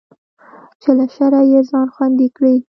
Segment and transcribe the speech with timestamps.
[0.81, 2.55] چې له شره يې ځان خوندي کړي.